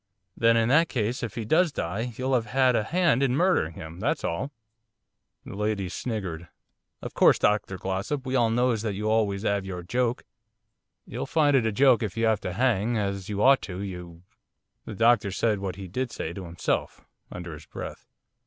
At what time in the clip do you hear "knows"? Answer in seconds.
8.49-8.81